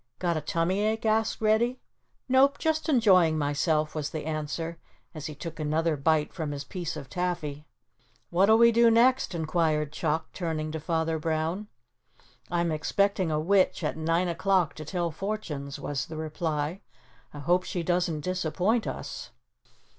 "Got 0.17 0.35
a 0.35 0.41
tummy 0.41 0.79
ache?" 0.79 1.05
asked 1.05 1.41
Reddy. 1.41 1.79
"Nope, 2.27 2.57
just 2.57 2.89
enjoying 2.89 3.37
myself," 3.37 3.93
was 3.93 4.09
the 4.09 4.25
answer 4.25 4.79
as 5.13 5.27
he 5.27 5.35
took 5.35 5.59
another 5.59 5.95
bite 5.95 6.33
from 6.33 6.49
his 6.53 6.63
piece 6.63 6.97
of 6.97 7.07
taffy. 7.07 7.67
"What'll 8.31 8.57
we 8.57 8.71
do 8.71 8.89
next?" 8.89 9.35
inquired 9.35 9.91
Chuck, 9.91 10.29
turning 10.33 10.71
to 10.71 10.79
Father 10.79 11.19
Brown. 11.19 11.67
"I'm 12.49 12.71
expecting 12.71 13.29
a 13.29 13.39
witch 13.39 13.83
at 13.83 13.95
nine 13.95 14.27
o'clock 14.27 14.73
to 14.77 14.85
tell 14.85 15.11
fortunes," 15.11 15.77
was 15.79 16.07
the 16.07 16.17
reply. 16.17 16.81
"I 17.31 17.37
hope 17.37 17.61
she 17.63 17.83
doesn't 17.83 18.21
disappoint 18.21 18.87
us." 18.87 19.29